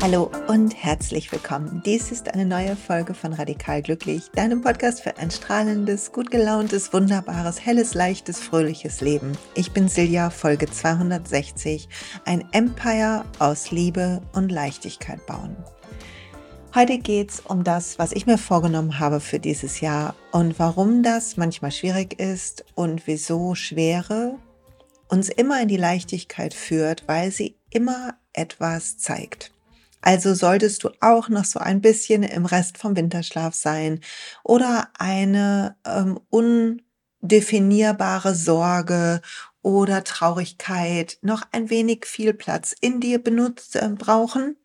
[0.00, 1.82] Hallo und herzlich willkommen.
[1.84, 6.92] Dies ist eine neue Folge von Radikal Glücklich, deinem Podcast für ein strahlendes, gut gelauntes,
[6.92, 9.36] wunderbares, helles, leichtes, fröhliches Leben.
[9.56, 11.88] Ich bin Silja, Folge 260,
[12.24, 15.56] ein Empire aus Liebe und Leichtigkeit bauen.
[16.74, 21.02] Heute geht es um das, was ich mir vorgenommen habe für dieses Jahr und warum
[21.02, 24.34] das manchmal schwierig ist und wieso Schwere
[25.08, 29.50] uns immer in die Leichtigkeit führt, weil sie immer etwas zeigt.
[30.02, 34.00] Also solltest du auch noch so ein bisschen im Rest vom Winterschlaf sein
[34.44, 39.22] oder eine ähm, undefinierbare Sorge
[39.62, 44.56] oder Traurigkeit noch ein wenig viel Platz in dir benutzt äh, brauchen,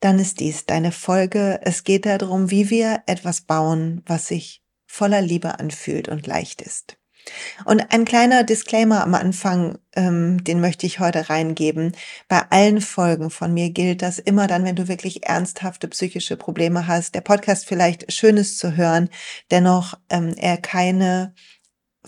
[0.00, 1.60] dann ist dies deine Folge.
[1.62, 6.98] Es geht darum, wie wir etwas bauen, was sich voller Liebe anfühlt und leicht ist.
[7.64, 11.92] Und ein kleiner Disclaimer am Anfang, ähm, den möchte ich heute reingeben.
[12.28, 16.86] Bei allen Folgen von mir gilt das immer dann, wenn du wirklich ernsthafte psychische Probleme
[16.86, 17.14] hast.
[17.14, 19.10] Der Podcast vielleicht Schönes zu hören,
[19.50, 21.34] dennoch ähm, er keine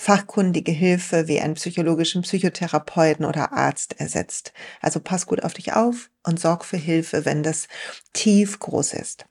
[0.00, 4.52] fachkundige Hilfe wie einen psychologischen Psychotherapeuten oder Arzt ersetzt.
[4.80, 7.68] Also pass gut auf dich auf und sorg für Hilfe, wenn das
[8.14, 9.26] tief groß ist.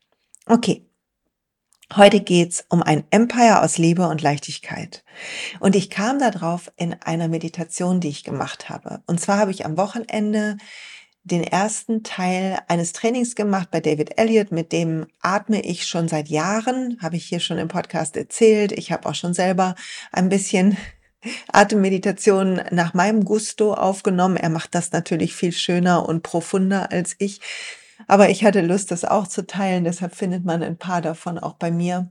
[0.45, 0.85] Okay,
[1.95, 5.03] Heute geht's um ein Empire aus Liebe und Leichtigkeit.
[5.59, 9.01] Und ich kam darauf in einer Meditation, die ich gemacht habe.
[9.07, 10.57] Und zwar habe ich am Wochenende
[11.31, 16.27] den ersten Teil eines Trainings gemacht bei David Elliott, mit dem atme ich schon seit
[16.29, 18.71] Jahren, habe ich hier schon im Podcast erzählt.
[18.71, 19.75] Ich habe auch schon selber
[20.11, 20.77] ein bisschen
[21.51, 24.37] Atemmeditation nach meinem Gusto aufgenommen.
[24.37, 27.41] Er macht das natürlich viel schöner und profunder als ich.
[28.07, 31.53] Aber ich hatte Lust, das auch zu teilen, deshalb findet man ein paar davon auch
[31.53, 32.09] bei mir.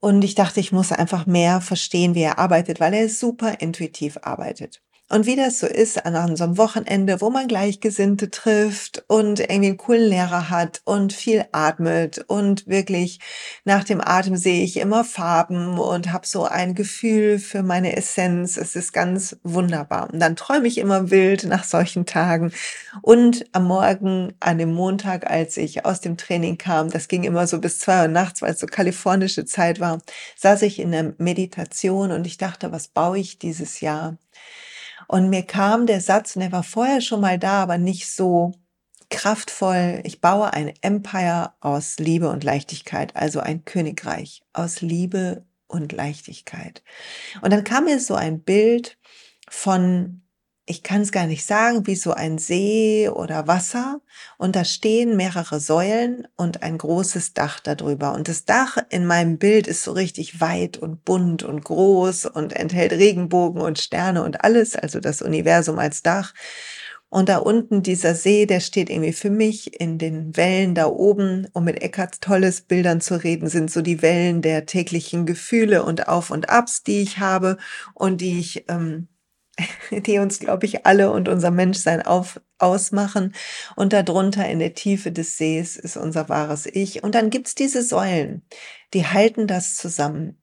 [0.00, 4.18] Und ich dachte, ich muss einfach mehr verstehen, wie er arbeitet, weil er super intuitiv
[4.22, 4.80] arbeitet.
[5.12, 9.66] Und wie das so ist an so einem Wochenende, wo man Gleichgesinnte trifft und irgendwie
[9.70, 13.18] einen coolen Lehrer hat und viel atmet und wirklich
[13.64, 18.56] nach dem Atem sehe ich immer Farben und habe so ein Gefühl für meine Essenz.
[18.56, 20.10] Es ist ganz wunderbar.
[20.12, 22.52] Und dann träume ich immer wild nach solchen Tagen.
[23.02, 27.48] Und am Morgen, an dem Montag, als ich aus dem Training kam, das ging immer
[27.48, 30.00] so bis zwei Uhr nachts, weil es so kalifornische Zeit war,
[30.36, 34.16] saß ich in der Meditation und ich dachte, was baue ich dieses Jahr?
[35.10, 38.52] Und mir kam der Satz, und er war vorher schon mal da, aber nicht so
[39.10, 40.00] kraftvoll.
[40.04, 46.84] Ich baue ein Empire aus Liebe und Leichtigkeit, also ein Königreich aus Liebe und Leichtigkeit.
[47.42, 48.98] Und dann kam mir so ein Bild
[49.48, 50.22] von
[50.70, 54.00] ich kann es gar nicht sagen, wie so ein See oder Wasser.
[54.38, 58.14] Und da stehen mehrere Säulen und ein großes Dach darüber.
[58.14, 62.52] Und das Dach in meinem Bild ist so richtig weit und bunt und groß und
[62.52, 66.34] enthält Regenbogen und Sterne und alles, also das Universum als Dach.
[67.08, 71.48] Und da unten dieser See, der steht irgendwie für mich in den Wellen da oben,
[71.52, 76.06] um mit Eckarts tolles Bildern zu reden, sind so die Wellen der täglichen Gefühle und
[76.06, 77.56] Auf und Abs, die ich habe
[77.94, 79.08] und die ich ähm,
[79.90, 83.34] die uns, glaube ich, alle und unser Menschsein auf, ausmachen.
[83.76, 87.02] Und darunter in der Tiefe des Sees ist unser wahres Ich.
[87.02, 88.42] Und dann gibt's diese Säulen,
[88.94, 90.36] die halten das zusammen.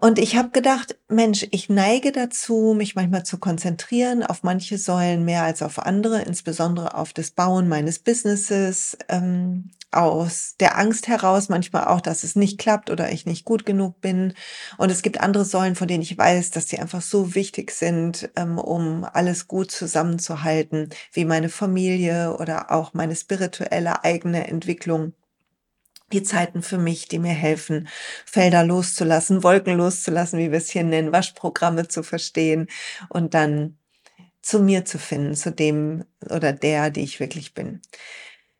[0.00, 5.24] Und ich habe gedacht, Mensch, ich neige dazu, mich manchmal zu konzentrieren auf manche Säulen
[5.24, 11.48] mehr als auf andere, insbesondere auf das Bauen meines Businesses, ähm, aus der Angst heraus,
[11.48, 14.34] manchmal auch, dass es nicht klappt oder ich nicht gut genug bin.
[14.78, 18.30] Und es gibt andere Säulen, von denen ich weiß, dass sie einfach so wichtig sind,
[18.36, 25.14] ähm, um alles gut zusammenzuhalten, wie meine Familie oder auch meine spirituelle eigene Entwicklung
[26.12, 27.88] die Zeiten für mich, die mir helfen,
[28.24, 32.68] Felder loszulassen, Wolken loszulassen, wie wir es hier nennen, Waschprogramme zu verstehen
[33.08, 33.78] und dann
[34.40, 37.80] zu mir zu finden, zu dem oder der, die ich wirklich bin.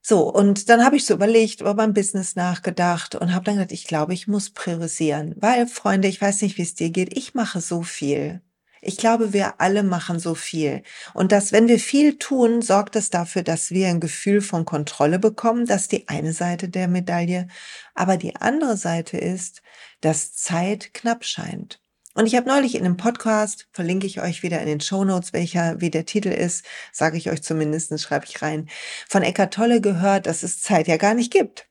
[0.08, 3.72] So, und dann habe ich so überlegt, über mein Business nachgedacht und habe dann gedacht,
[3.72, 7.34] ich glaube, ich muss priorisieren, weil, Freunde, ich weiß nicht, wie es dir geht, ich
[7.34, 8.40] mache so viel.
[8.80, 10.84] Ich glaube, wir alle machen so viel.
[11.12, 15.18] Und dass, wenn wir viel tun, sorgt es dafür, dass wir ein Gefühl von Kontrolle
[15.18, 15.66] bekommen.
[15.66, 17.48] Das ist die eine Seite der Medaille.
[17.94, 19.60] Aber die andere Seite ist,
[20.02, 21.80] dass Zeit knapp scheint.
[22.16, 25.34] Und ich habe neulich in einem Podcast, verlinke ich euch wieder in den Show Notes,
[25.34, 28.70] welcher, wie der Titel ist, sage ich euch zumindest, schreibe ich rein,
[29.06, 31.68] von Eckart Tolle gehört, dass es Zeit ja gar nicht gibt,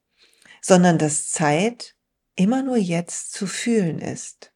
[0.62, 1.96] sondern dass Zeit
[2.36, 4.54] immer nur jetzt zu fühlen ist.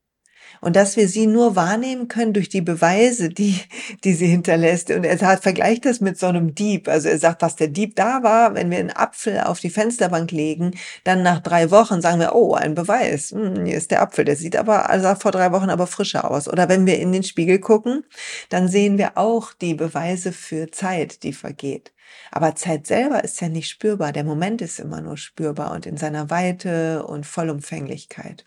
[0.62, 3.60] Und dass wir sie nur wahrnehmen können durch die Beweise, die,
[4.04, 4.92] die sie hinterlässt.
[4.92, 6.88] Und er sagt, vergleicht das mit so einem Dieb.
[6.88, 10.32] Also er sagt, dass der Dieb da war, wenn wir einen Apfel auf die Fensterbank
[10.32, 10.72] legen,
[11.04, 13.32] dann nach drei Wochen sagen wir, oh, ein Beweis.
[13.32, 14.26] Hm, hier ist der Apfel.
[14.26, 16.48] Der sieht aber, also vor drei Wochen aber frischer aus.
[16.48, 18.04] Oder wenn wir in den Spiegel gucken,
[18.50, 21.94] dann sehen wir auch die Beweise für Zeit, die vergeht.
[22.32, 24.12] Aber Zeit selber ist ja nicht spürbar.
[24.12, 28.46] Der Moment ist immer nur spürbar und in seiner Weite und Vollumfänglichkeit.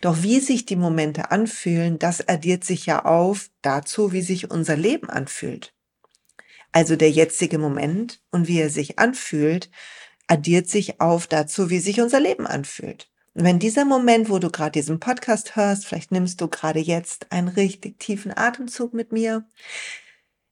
[0.00, 4.76] Doch wie sich die Momente anfühlen, das addiert sich ja auf dazu, wie sich unser
[4.76, 5.74] Leben anfühlt.
[6.72, 9.70] Also der jetzige Moment und wie er sich anfühlt,
[10.26, 13.10] addiert sich auf dazu, wie sich unser Leben anfühlt.
[13.34, 17.30] Und wenn dieser Moment, wo du gerade diesen Podcast hörst, vielleicht nimmst du gerade jetzt
[17.30, 19.46] einen richtig tiefen Atemzug mit mir,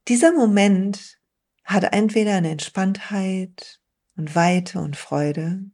[0.07, 1.19] dieser Moment
[1.63, 3.81] hat entweder eine Entspanntheit
[4.15, 5.65] und Weite und Freude.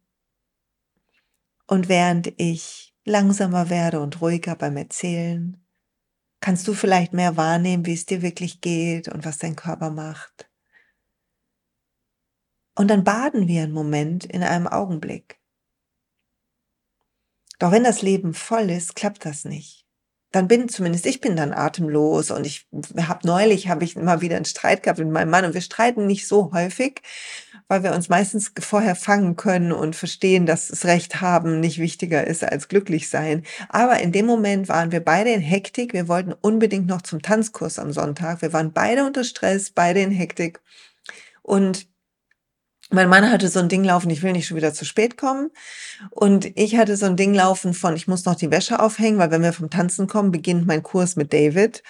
[1.68, 5.64] Und während ich langsamer werde und ruhiger beim Erzählen,
[6.40, 10.50] kannst du vielleicht mehr wahrnehmen, wie es dir wirklich geht und was dein Körper macht.
[12.76, 15.40] Und dann baden wir einen Moment in einem Augenblick.
[17.60, 19.84] Doch wenn das Leben voll ist, klappt das nicht
[20.34, 22.68] dann bin zumindest ich bin dann atemlos und ich
[22.98, 26.08] habe neulich habe ich immer wieder einen Streit gehabt mit meinem Mann und wir streiten
[26.08, 27.02] nicht so häufig,
[27.68, 32.26] weil wir uns meistens vorher fangen können und verstehen, dass das Recht haben nicht wichtiger
[32.26, 33.44] ist als glücklich sein.
[33.70, 35.94] Aber in dem Moment waren wir beide in Hektik.
[35.94, 38.42] Wir wollten unbedingt noch zum Tanzkurs am Sonntag.
[38.42, 40.60] Wir waren beide unter Stress, beide in Hektik
[41.44, 41.88] und
[42.90, 45.50] mein Mann hatte so ein Ding laufen, ich will nicht schon wieder zu spät kommen.
[46.12, 49.32] Und ich hatte so ein Ding laufen von, ich muss noch die Wäsche aufhängen, weil
[49.32, 51.82] wenn wir vom Tanzen kommen, beginnt mein Kurs mit David.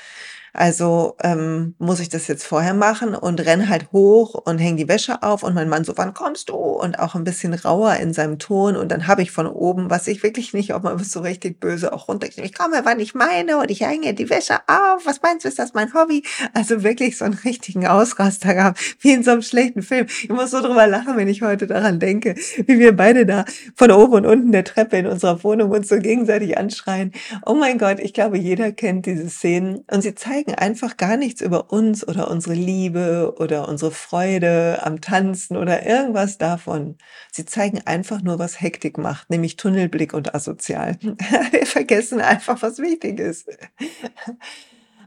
[0.53, 4.88] Also ähm, muss ich das jetzt vorher machen und renn halt hoch und häng die
[4.88, 6.53] Wäsche auf und mein Mann so, wann kommst du?
[6.53, 10.07] Und auch ein bisschen rauer in seinem Ton und dann habe ich von oben, was
[10.07, 13.57] ich wirklich nicht, ob man so richtig böse auch runter, ich komme, wann ich meine
[13.57, 16.23] und ich hänge die Wäsche auf, was meinst du, ist das mein Hobby?
[16.53, 20.06] Also wirklich so einen richtigen Ausraster gehabt, wie in so einem schlechten Film.
[20.21, 22.35] Ich muss so drüber lachen, wenn ich heute daran denke,
[22.67, 23.45] wie wir beide da
[23.75, 27.11] von oben und unten der Treppe in unserer Wohnung uns so gegenseitig anschreien.
[27.45, 31.18] Oh mein Gott, ich glaube, jeder kennt diese Szenen und sie zeigen zeigen einfach gar
[31.18, 36.98] nichts über uns oder unsere Liebe oder unsere Freude am Tanzen oder irgendwas davon.
[37.31, 40.98] Sie zeigen einfach nur, was Hektik macht, nämlich Tunnelblick und asozial.
[41.51, 43.48] Wir vergessen einfach, was wichtig ist.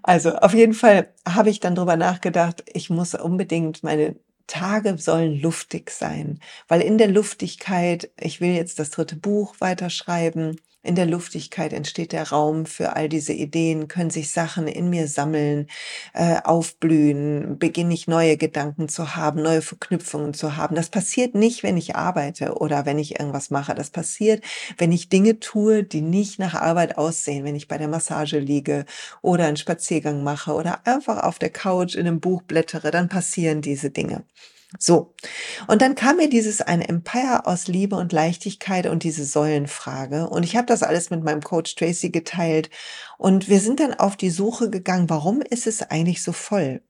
[0.03, 4.17] Also auf jeden Fall habe ich dann drüber nachgedacht, ich muss unbedingt meine
[4.47, 6.38] Tage sollen luftig sein,
[6.69, 12.12] weil in der Luftigkeit, ich will jetzt das dritte Buch weiterschreiben, in der Luftigkeit entsteht
[12.12, 15.69] der Raum für all diese Ideen, können sich Sachen in mir sammeln,
[16.15, 20.77] äh, aufblühen, beginne ich neue Gedanken zu haben, neue Verknüpfungen zu haben.
[20.77, 23.75] Das passiert nicht, wenn ich arbeite oder wenn ich irgendwas mache.
[23.75, 24.43] Das passiert,
[24.79, 28.85] wenn ich Dinge tue, die nicht nach Arbeit aussehen, wenn ich bei der Massage liege
[29.23, 33.61] oder einen Spaziergang mache oder einfach auf der Couch in einem Buch blättere, dann passieren
[33.61, 34.25] diese Dinge.
[34.78, 35.14] So,
[35.68, 40.28] und dann kam mir dieses ein Empire aus Liebe und Leichtigkeit und diese Säulenfrage.
[40.28, 42.68] Und ich habe das alles mit meinem Coach Tracy geteilt.
[43.16, 46.82] Und wir sind dann auf die Suche gegangen, warum ist es eigentlich so voll?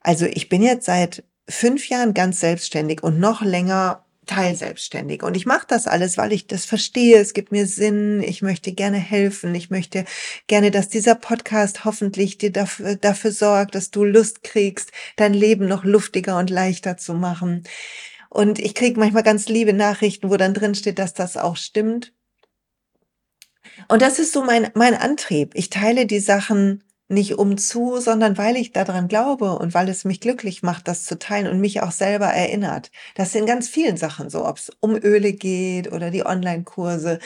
[0.00, 5.22] Also ich bin jetzt seit fünf Jahren ganz selbstständig und noch länger teilselbstständig.
[5.22, 7.18] Und ich mache das alles, weil ich das verstehe.
[7.18, 8.22] Es gibt mir Sinn.
[8.22, 9.54] Ich möchte gerne helfen.
[9.54, 10.04] Ich möchte
[10.46, 15.66] gerne, dass dieser Podcast hoffentlich dir dafür, dafür sorgt, dass du Lust kriegst, dein Leben
[15.66, 17.64] noch luftiger und leichter zu machen.
[18.28, 22.12] Und ich kriege manchmal ganz liebe Nachrichten, wo dann drin steht, dass das auch stimmt.
[23.88, 25.52] Und das ist so mein, mein Antrieb.
[25.54, 30.04] Ich teile die Sachen nicht um zu, sondern weil ich daran glaube und weil es
[30.04, 32.90] mich glücklich macht, das zu teilen und mich auch selber erinnert.
[33.14, 37.18] Das sind ganz vielen Sachen so, ob es um Öle geht oder die Online-Kurse.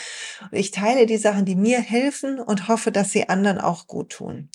[0.50, 4.50] Ich teile die Sachen, die mir helfen und hoffe, dass sie anderen auch gut tun.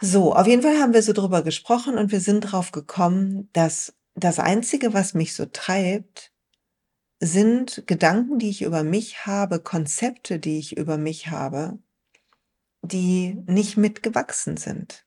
[0.00, 3.94] So, auf jeden Fall haben wir so drüber gesprochen und wir sind drauf gekommen, dass
[4.14, 6.32] das Einzige, was mich so treibt,
[7.20, 11.78] sind Gedanken, die ich über mich habe, Konzepte, die ich über mich habe,
[12.82, 15.04] die nicht mitgewachsen sind.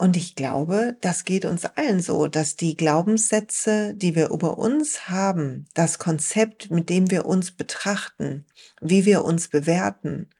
[0.00, 5.08] Und ich glaube, das geht uns allen so, dass die Glaubenssätze, die wir über uns
[5.08, 8.46] haben, das Konzept, mit dem wir uns betrachten,
[8.80, 10.30] wie wir uns bewerten,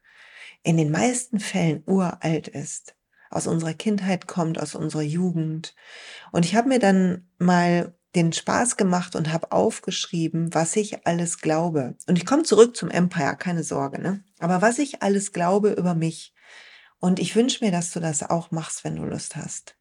[0.62, 2.95] in den meisten Fällen uralt ist,
[3.31, 5.75] aus unserer Kindheit kommt, aus unserer Jugend.
[6.31, 11.38] Und ich habe mir dann mal den Spaß gemacht und habe aufgeschrieben, was ich alles
[11.38, 11.94] glaube.
[12.08, 14.25] Und ich komme zurück zum Empire, keine Sorge, ne?
[14.40, 16.34] Aber was ich alles glaube über mich.
[16.98, 19.76] Und ich wünsche mir, dass du das auch machst, wenn du Lust hast.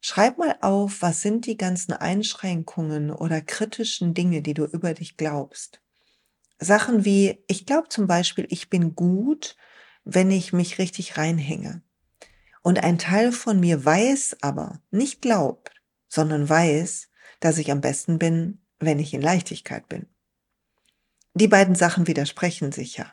[0.00, 5.16] Schreib mal auf, was sind die ganzen Einschränkungen oder kritischen Dinge, die du über dich
[5.16, 5.80] glaubst.
[6.58, 9.56] Sachen wie, ich glaube zum Beispiel, ich bin gut,
[10.04, 11.82] wenn ich mich richtig reinhänge.
[12.62, 15.70] Und ein Teil von mir weiß aber, nicht glaubt,
[16.08, 17.09] sondern weiß,
[17.40, 20.06] dass ich am besten bin, wenn ich in Leichtigkeit bin.
[21.34, 23.12] Die beiden Sachen widersprechen sich ja.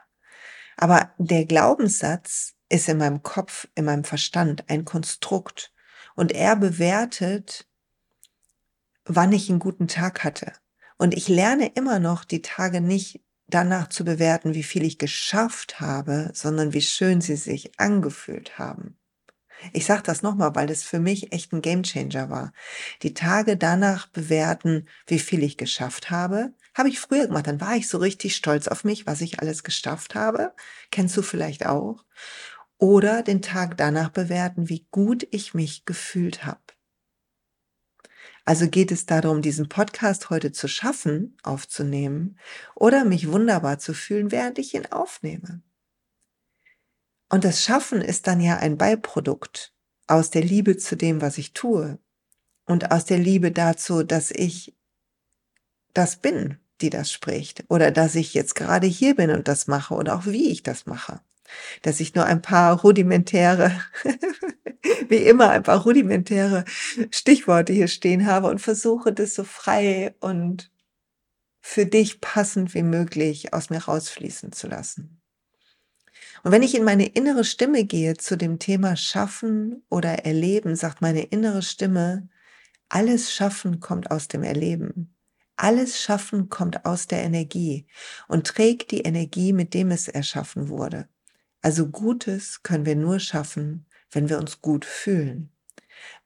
[0.76, 5.74] Aber der Glaubenssatz ist in meinem Kopf, in meinem Verstand ein Konstrukt
[6.16, 7.68] und er bewertet,
[9.06, 10.54] wann ich einen guten Tag hatte.
[10.98, 15.80] Und ich lerne immer noch die Tage nicht danach zu bewerten, wie viel ich geschafft
[15.80, 18.97] habe, sondern wie schön sie sich angefühlt haben.
[19.74, 22.54] Ich sage das nochmal, weil das für mich echt ein Gamechanger war.
[23.02, 27.48] Die Tage danach bewerten, wie viel ich geschafft habe, habe ich früher gemacht.
[27.48, 30.54] Dann war ich so richtig stolz auf mich, was ich alles geschafft habe.
[30.92, 32.06] Kennst du vielleicht auch?
[32.78, 36.62] Oder den Tag danach bewerten, wie gut ich mich gefühlt habe.
[38.46, 42.40] Also geht es darum, diesen Podcast heute zu schaffen, aufzunehmen
[42.76, 45.62] oder mich wunderbar zu fühlen, während ich ihn aufnehme.
[47.30, 49.74] Und das Schaffen ist dann ja ein Beiprodukt
[50.08, 52.00] aus der Liebe zu dem, was ich tue
[52.66, 54.76] und aus der Liebe dazu, dass ich
[55.94, 59.96] das bin, die das spricht oder dass ich jetzt gerade hier bin und das mache
[59.96, 61.22] oder auch wie ich das mache.
[61.82, 63.72] Dass ich nur ein paar rudimentäre,
[65.10, 66.66] wie immer ein paar rudimentäre
[67.10, 70.72] Stichworte hier stehen habe und versuche das so frei und
[71.62, 75.17] für dich passend wie möglich aus mir rausfließen zu lassen.
[76.48, 81.02] Und wenn ich in meine innere Stimme gehe zu dem Thema Schaffen oder Erleben, sagt
[81.02, 82.30] meine innere Stimme,
[82.88, 85.14] alles Schaffen kommt aus dem Erleben.
[85.58, 87.86] Alles Schaffen kommt aus der Energie
[88.30, 91.10] und trägt die Energie, mit dem es erschaffen wurde.
[91.62, 95.52] Also Gutes können wir nur schaffen, wenn wir uns gut fühlen.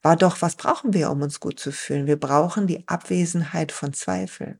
[0.04, 2.06] War doch, was brauchen wir, um uns gut zu fühlen?
[2.06, 4.60] Wir brauchen die Abwesenheit von Zweifel.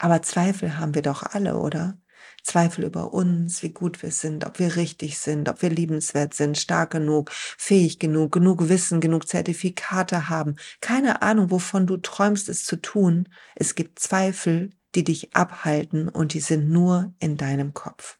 [0.00, 1.98] Aber Zweifel haben wir doch alle, oder?
[2.42, 6.58] Zweifel über uns, wie gut wir sind, ob wir richtig sind, ob wir liebenswert sind,
[6.58, 10.56] stark genug, fähig genug, genug Wissen, genug Zertifikate haben.
[10.80, 13.28] Keine Ahnung, wovon du träumst, es zu tun.
[13.54, 18.18] Es gibt Zweifel, die dich abhalten und die sind nur in deinem Kopf.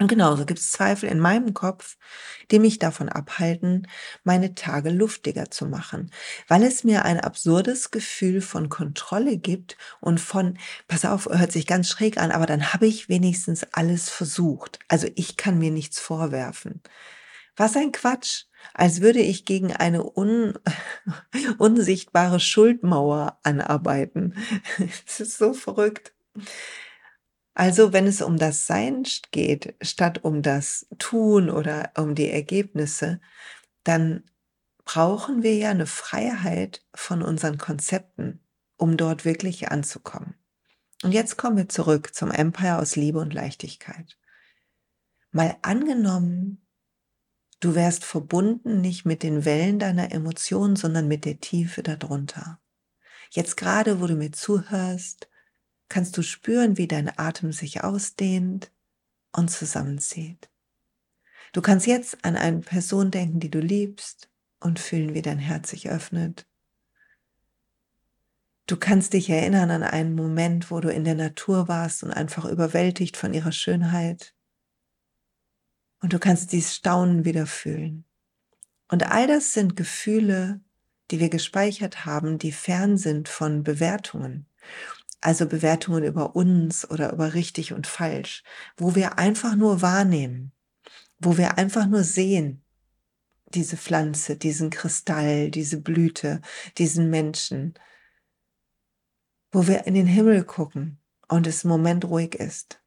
[0.00, 1.96] Und genauso gibt es Zweifel in meinem Kopf,
[2.52, 3.88] die mich davon abhalten,
[4.22, 6.12] meine Tage luftiger zu machen,
[6.46, 11.66] weil es mir ein absurdes Gefühl von Kontrolle gibt und von, pass auf, hört sich
[11.66, 14.78] ganz schräg an, aber dann habe ich wenigstens alles versucht.
[14.86, 16.80] Also ich kann mir nichts vorwerfen.
[17.56, 20.54] Was ein Quatsch, als würde ich gegen eine un
[21.58, 24.36] unsichtbare Schuldmauer anarbeiten.
[25.06, 26.12] Es ist so verrückt.
[27.58, 33.20] Also wenn es um das Sein geht, statt um das Tun oder um die Ergebnisse,
[33.82, 34.22] dann
[34.84, 38.38] brauchen wir ja eine Freiheit von unseren Konzepten,
[38.76, 40.36] um dort wirklich anzukommen.
[41.02, 44.16] Und jetzt kommen wir zurück zum Empire aus Liebe und Leichtigkeit.
[45.32, 46.64] Mal angenommen,
[47.58, 52.60] du wärst verbunden nicht mit den Wellen deiner Emotionen, sondern mit der Tiefe darunter.
[53.30, 55.28] Jetzt gerade, wo du mir zuhörst,
[55.88, 58.70] kannst du spüren, wie dein Atem sich ausdehnt
[59.32, 60.48] und zusammenzieht.
[61.52, 64.28] Du kannst jetzt an eine Person denken, die du liebst
[64.60, 66.46] und fühlen, wie dein Herz sich öffnet.
[68.66, 72.44] Du kannst dich erinnern an einen Moment, wo du in der Natur warst und einfach
[72.44, 74.34] überwältigt von ihrer Schönheit.
[76.00, 78.04] Und du kannst dieses Staunen wieder fühlen.
[78.88, 80.60] Und all das sind Gefühle,
[81.10, 84.46] die wir gespeichert haben, die fern sind von Bewertungen
[85.20, 88.42] also Bewertungen über uns oder über richtig und falsch,
[88.76, 90.52] wo wir einfach nur wahrnehmen,
[91.18, 92.64] wo wir einfach nur sehen,
[93.54, 96.40] diese Pflanze, diesen Kristall, diese Blüte,
[96.76, 97.74] diesen Menschen,
[99.50, 102.80] wo wir in den Himmel gucken und es im Moment ruhig ist.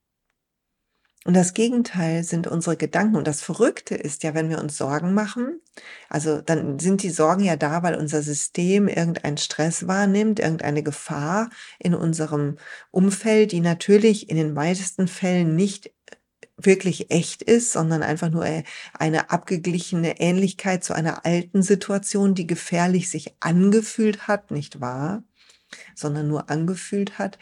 [1.23, 3.15] Und das Gegenteil sind unsere Gedanken.
[3.15, 5.61] Und das Verrückte ist ja, wenn wir uns Sorgen machen,
[6.09, 11.49] also dann sind die Sorgen ja da, weil unser System irgendeinen Stress wahrnimmt, irgendeine Gefahr
[11.77, 12.57] in unserem
[12.89, 15.91] Umfeld, die natürlich in den meisten Fällen nicht
[16.57, 18.45] wirklich echt ist, sondern einfach nur
[18.93, 25.23] eine abgeglichene Ähnlichkeit zu einer alten Situation, die gefährlich sich angefühlt hat, nicht wahr?
[25.95, 27.37] Sondern nur angefühlt hat.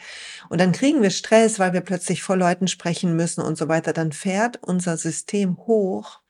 [0.48, 3.92] Und dann kriegen wir Stress, weil wir plötzlich vor Leuten sprechen müssen und so weiter.
[3.92, 6.20] Dann fährt unser System hoch.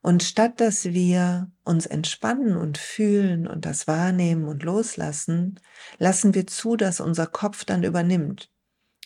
[0.00, 5.58] Und statt dass wir uns entspannen und fühlen und das wahrnehmen und loslassen,
[5.98, 8.50] lassen wir zu, dass unser Kopf dann übernimmt,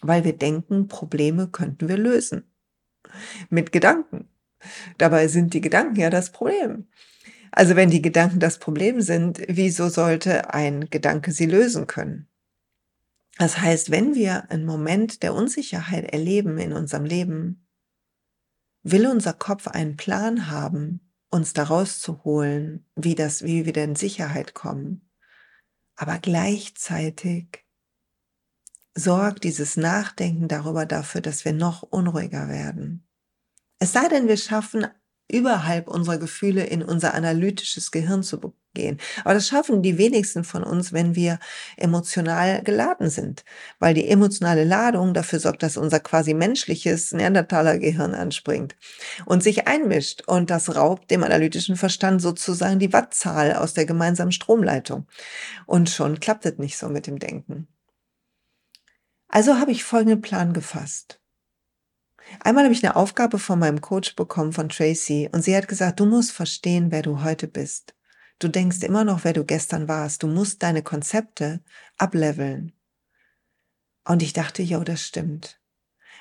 [0.03, 2.45] weil wir denken, Probleme könnten wir lösen.
[3.49, 4.29] Mit Gedanken.
[4.99, 6.89] Dabei sind die Gedanken ja das Problem.
[7.53, 12.29] Also wenn die Gedanken das Problem sind, wieso sollte ein Gedanke sie lösen können?
[13.39, 17.67] Das heißt, wenn wir einen Moment der Unsicherheit erleben in unserem Leben,
[18.83, 23.85] will unser Kopf einen Plan haben, uns daraus zu holen, wie das, wie wir wieder
[23.85, 25.09] in Sicherheit kommen.
[25.95, 27.67] Aber gleichzeitig
[28.95, 33.07] sorgt dieses Nachdenken darüber dafür, dass wir noch unruhiger werden.
[33.79, 34.87] Es sei denn, wir schaffen
[35.33, 38.99] überhalb unserer Gefühle in unser analytisches Gehirn zu gehen.
[39.25, 41.39] Aber das schaffen die wenigsten von uns, wenn wir
[41.77, 43.45] emotional geladen sind,
[43.79, 48.77] weil die emotionale Ladung dafür sorgt, dass unser quasi menschliches Neandertaler Gehirn anspringt
[49.27, 54.33] und sich einmischt und das raubt dem analytischen Verstand sozusagen die Wattzahl aus der gemeinsamen
[54.33, 55.07] Stromleitung.
[55.67, 57.69] Und schon klappt es nicht so mit dem Denken.
[59.29, 61.22] Also habe ich folgenden Plan gefasst.
[62.41, 66.01] Einmal habe ich eine Aufgabe von meinem Coach bekommen, von Tracy, und sie hat gesagt,
[66.01, 67.95] du musst verstehen, wer du heute bist.
[68.39, 70.23] Du denkst immer noch, wer du gestern warst.
[70.23, 71.63] Du musst deine Konzepte
[71.97, 72.73] ableveln.
[74.05, 75.62] Und ich dachte, ja, das stimmt.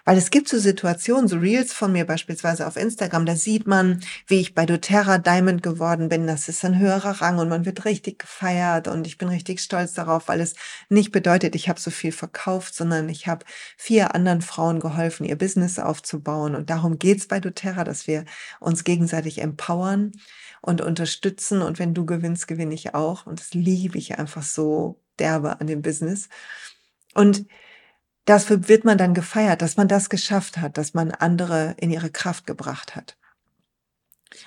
[0.06, 4.02] Weil es gibt so Situationen, so Reels von mir beispielsweise auf Instagram, da sieht man,
[4.28, 6.28] wie ich bei doTERRA Diamond geworden bin.
[6.28, 9.94] Das ist ein höherer Rang und man wird richtig gefeiert und ich bin richtig stolz
[9.94, 10.56] darauf, weil es
[10.90, 13.46] nicht bedeutet, ich habe so viel verkauft, sondern ich habe
[13.78, 16.56] vier anderen Frauen geholfen, ihr Business aufzubauen.
[16.56, 18.26] Und darum geht's bei doTERRA, dass wir
[18.60, 20.12] uns gegenseitig empowern
[20.62, 21.62] und unterstützen.
[21.62, 23.26] Und wenn du gewinnst, gewinne ich auch.
[23.26, 26.30] Und das liebe ich einfach so derbe an dem Business.
[27.14, 27.46] Und
[28.26, 32.10] dafür wird man dann gefeiert, dass man das geschafft hat, dass man andere in ihre
[32.10, 33.18] Kraft gebracht hat.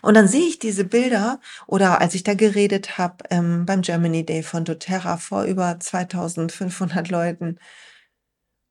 [0.00, 4.25] Und dann sehe ich diese Bilder oder als ich da geredet habe ähm, beim Germany
[4.25, 7.59] Day von doTERRA vor über 2500 Leuten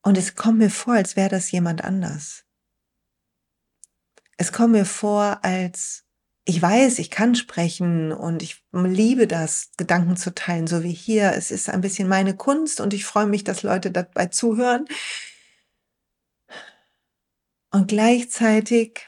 [0.01, 2.43] und es kommt mir vor, als wäre das jemand anders.
[4.38, 6.02] Es kommt mir vor, als
[6.45, 11.31] ich weiß, ich kann sprechen und ich liebe das, Gedanken zu teilen, so wie hier.
[11.33, 14.85] Es ist ein bisschen meine Kunst und ich freue mich, dass Leute dabei zuhören.
[17.71, 19.07] Und gleichzeitig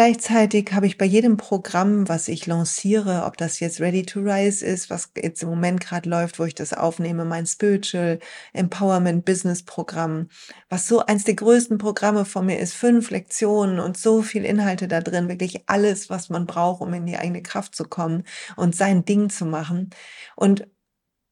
[0.00, 4.64] Gleichzeitig habe ich bei jedem Programm, was ich lanciere, ob das jetzt Ready to Rise
[4.64, 8.18] ist, was jetzt im Moment gerade läuft, wo ich das aufnehme, mein Spiritual
[8.54, 10.30] Empowerment Business Programm,
[10.70, 14.88] was so eins der größten Programme von mir ist, fünf Lektionen und so viel Inhalte
[14.88, 18.24] da drin, wirklich alles, was man braucht, um in die eigene Kraft zu kommen
[18.56, 19.90] und sein Ding zu machen.
[20.34, 20.66] Und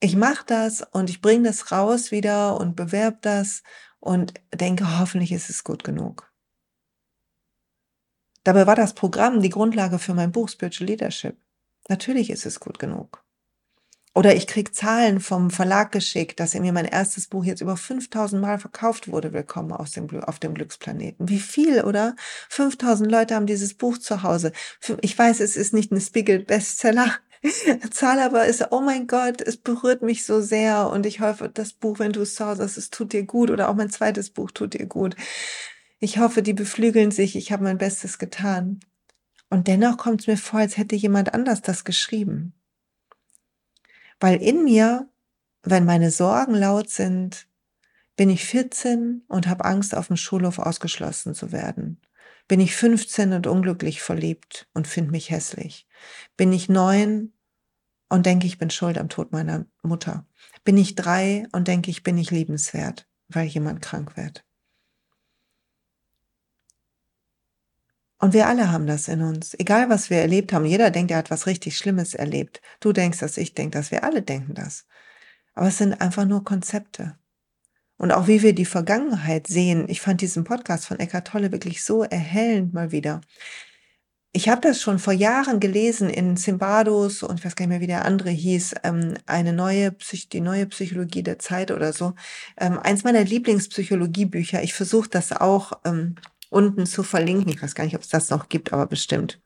[0.00, 3.62] ich mache das und ich bringe das raus wieder und bewerbe das
[3.98, 6.27] und denke, hoffentlich ist es gut genug.
[8.48, 11.37] Dabei war das Programm die Grundlage für mein Buch Spiritual Leadership.
[11.90, 13.22] Natürlich ist es gut genug.
[14.14, 18.40] Oder ich krieg Zahlen vom Verlag geschickt, dass mir mein erstes Buch jetzt über 5000
[18.40, 19.34] Mal verkauft wurde.
[19.34, 21.28] Willkommen aus dem, auf dem Glücksplaneten.
[21.28, 22.16] Wie viel, oder?
[22.48, 24.52] 5000 Leute haben dieses Buch zu Hause.
[25.02, 27.16] Ich weiß, es ist nicht ein Spiegel Bestseller.
[27.90, 31.74] Zahl aber ist, oh mein Gott, es berührt mich so sehr und ich hoffe, das
[31.74, 34.30] Buch, wenn du es zu Hause hast, es tut dir gut oder auch mein zweites
[34.30, 35.16] Buch tut dir gut.
[36.00, 38.80] Ich hoffe, die beflügeln sich, ich habe mein Bestes getan.
[39.50, 42.52] Und dennoch kommt es mir vor, als hätte jemand anders das geschrieben.
[44.20, 45.08] Weil in mir,
[45.62, 47.48] wenn meine Sorgen laut sind,
[48.16, 52.00] bin ich 14 und habe Angst, auf dem Schulhof ausgeschlossen zu werden.
[52.46, 55.87] Bin ich 15 und unglücklich verliebt und finde mich hässlich.
[56.37, 57.32] Bin ich neun
[58.08, 60.26] und denke, ich bin schuld am Tod meiner Mutter.
[60.64, 64.44] Bin ich drei und denke, ich bin nicht liebenswert, weil jemand krank wird.
[68.20, 69.54] Und wir alle haben das in uns.
[69.59, 70.64] Egal, was wir erlebt haben.
[70.64, 72.61] Jeder denkt, er hat was richtig Schlimmes erlebt.
[72.81, 74.87] Du denkst dass ich denke dass Wir alle denken das.
[75.54, 77.16] Aber es sind einfach nur Konzepte.
[77.96, 79.88] Und auch wie wir die Vergangenheit sehen.
[79.88, 83.20] Ich fand diesen Podcast von Eckhart Tolle wirklich so erhellend mal wieder.
[84.33, 87.81] Ich habe das schon vor Jahren gelesen in Zimbardos und ich weiß gar nicht mehr,
[87.81, 92.14] wie der andere hieß, ähm, eine neue Psych die neue Psychologie der Zeit oder so.
[92.57, 94.62] Ähm, eins meiner Lieblingspsychologiebücher.
[94.62, 96.16] Ich versuche das auch ähm,
[96.50, 97.52] unten zu verlinken.
[97.52, 99.40] Ich weiß gar nicht, ob es das noch gibt, aber bestimmt.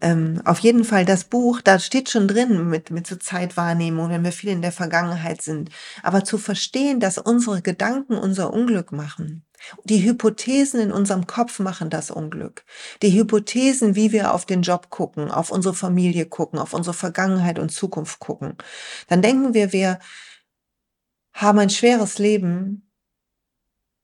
[0.00, 4.22] Ähm, auf jeden Fall das Buch, da steht schon drin mit, mit so Zeitwahrnehmung, wenn
[4.24, 5.70] wir viel in der Vergangenheit sind.
[6.02, 9.46] Aber zu verstehen, dass unsere Gedanken unser Unglück machen.
[9.84, 12.64] Die Hypothesen in unserem Kopf machen das Unglück.
[13.00, 17.58] Die Hypothesen, wie wir auf den Job gucken, auf unsere Familie gucken, auf unsere Vergangenheit
[17.58, 18.58] und Zukunft gucken.
[19.08, 20.00] Dann denken wir, wir
[21.32, 22.90] haben ein schweres Leben,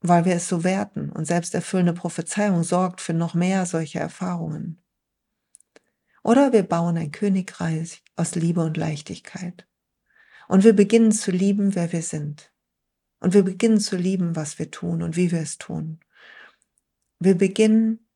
[0.01, 4.81] weil wir es so werten und selbsterfüllende Prophezeiung sorgt für noch mehr solche Erfahrungen.
[6.23, 9.67] Oder wir bauen ein Königreich aus Liebe und Leichtigkeit.
[10.47, 12.51] Und wir beginnen zu lieben, wer wir sind.
[13.19, 15.99] Und wir beginnen zu lieben, was wir tun und wie wir es tun.
[17.19, 18.07] Wir beginnen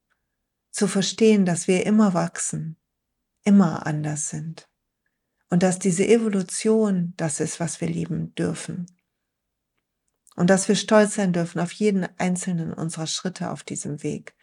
[0.72, 2.78] zu verstehen, dass wir immer wachsen,
[3.44, 4.68] immer anders sind.
[5.50, 8.88] Und dass diese Evolution das ist, was wir lieben dürfen.
[10.36, 14.36] Und dass wir stolz sein dürfen auf jeden einzelnen unserer Schritte auf diesem Weg.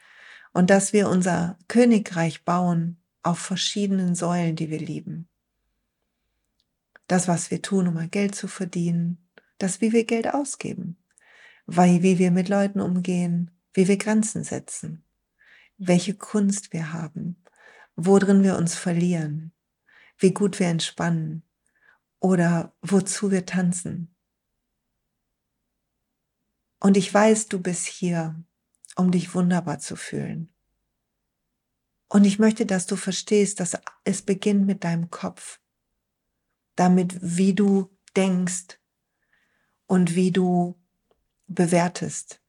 [0.52, 5.28] Und dass wir unser Königreich bauen auf verschiedenen Säulen, die wir lieben.
[7.06, 9.28] Das, was wir tun, um Geld zu verdienen,
[9.58, 10.96] das, wie wir Geld ausgeben,
[11.66, 15.04] weil, wie wir mit Leuten umgehen, wie wir Grenzen setzen,
[15.78, 17.42] welche Kunst wir haben,
[17.96, 19.52] worin wir uns verlieren,
[20.18, 21.42] wie gut wir entspannen.
[22.20, 24.14] Oder wozu wir tanzen.
[26.82, 28.34] Und ich weiß, du bist hier,
[28.96, 30.52] um dich wunderbar zu fühlen.
[32.08, 35.60] Und ich möchte, dass du verstehst, dass es beginnt mit deinem Kopf,
[36.74, 38.80] damit, wie du denkst
[39.86, 40.76] und wie du
[41.46, 42.42] bewertest.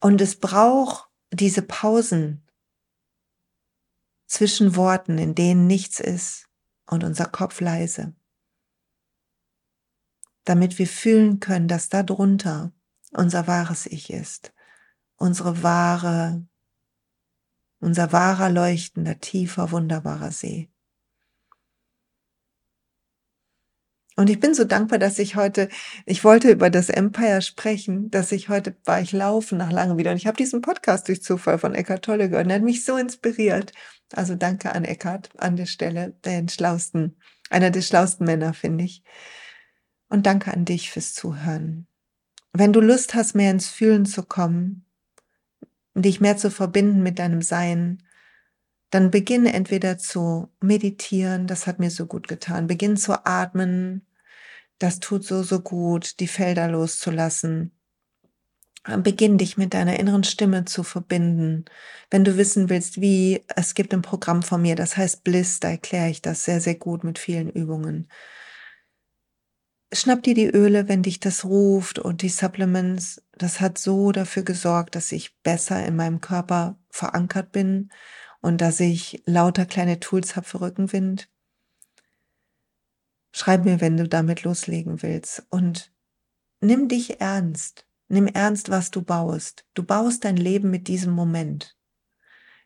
[0.00, 2.48] Und es braucht diese Pausen
[4.24, 6.48] zwischen Worten, in denen nichts ist
[6.86, 8.14] und unser Kopf leise,
[10.44, 12.72] damit wir fühlen können, dass darunter
[13.12, 14.52] unser wahres Ich ist,
[15.16, 16.44] unsere wahre,
[17.80, 20.68] unser wahrer leuchtender, tiefer, wunderbarer See.
[24.14, 25.68] Und ich bin so dankbar, dass ich heute,
[26.04, 30.10] ich wollte über das Empire sprechen, dass ich heute war ich laufen nach langem wieder.
[30.10, 32.46] Und ich habe diesen Podcast durch Zufall von Eckhart Tolle gehört.
[32.48, 33.72] Er hat mich so inspiriert.
[34.12, 37.16] Also danke an Eckhart an der Stelle, den schlausten,
[37.48, 39.02] einer der schlausten Männer, finde ich.
[40.10, 41.86] Und danke an dich fürs Zuhören.
[42.52, 44.84] Wenn du Lust hast, mehr ins Fühlen zu kommen,
[45.94, 48.02] dich mehr zu verbinden mit deinem Sein,
[48.90, 54.06] dann beginne entweder zu meditieren, das hat mir so gut getan, beginn zu atmen,
[54.78, 57.72] das tut so, so gut, die Felder loszulassen.
[58.98, 61.64] Beginn dich mit deiner inneren Stimme zu verbinden.
[62.10, 65.70] Wenn du wissen willst, wie, es gibt ein Programm von mir, das heißt Bliss, da
[65.70, 68.08] erkläre ich das sehr, sehr gut mit vielen Übungen.
[69.94, 73.22] Schnapp dir die Öle, wenn dich das ruft und die Supplements.
[73.32, 77.90] Das hat so dafür gesorgt, dass ich besser in meinem Körper verankert bin
[78.40, 81.28] und dass ich lauter kleine Tools habe für Rückenwind.
[83.32, 85.92] Schreib mir, wenn du damit loslegen willst und
[86.60, 87.86] nimm dich ernst.
[88.08, 89.66] Nimm ernst, was du baust.
[89.74, 91.76] Du baust dein Leben mit diesem Moment.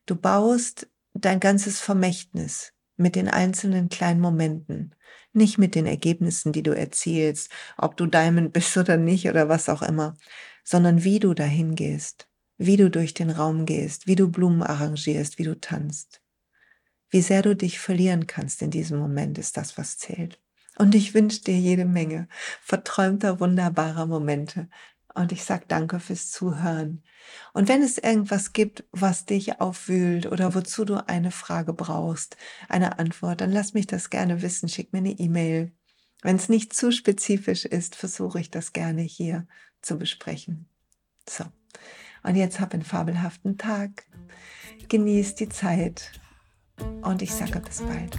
[0.06, 4.94] Du baust dein ganzes Vermächtnis mit den einzelnen kleinen Momenten,
[5.32, 9.68] nicht mit den Ergebnissen, die du erzielst, ob du Diamond bist oder nicht oder was
[9.68, 10.16] auch immer,
[10.64, 12.28] sondern wie du dahin gehst
[12.58, 16.22] wie du durch den Raum gehst, wie du Blumen arrangierst, wie du tanzt.
[17.10, 20.40] Wie sehr du dich verlieren kannst in diesem Moment, ist das, was zählt.
[20.78, 22.28] Und ich wünsche dir jede Menge
[22.60, 24.68] verträumter, wunderbarer Momente.
[25.16, 27.02] Und ich sag danke fürs Zuhören.
[27.54, 32.36] Und wenn es irgendwas gibt, was dich aufwühlt oder wozu du eine Frage brauchst,
[32.68, 34.68] eine Antwort, dann lass mich das gerne wissen.
[34.68, 35.72] Schick mir eine E-Mail.
[36.20, 39.46] Wenn es nicht zu spezifisch ist, versuche ich das gerne hier
[39.80, 40.68] zu besprechen.
[41.26, 41.44] So.
[42.22, 44.04] Und jetzt hab einen fabelhaften Tag.
[44.90, 46.12] Genieß die Zeit.
[47.00, 48.18] Und ich sage bis bald.